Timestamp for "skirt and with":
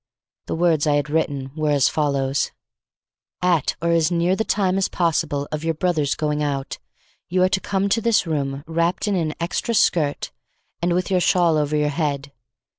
9.75-11.11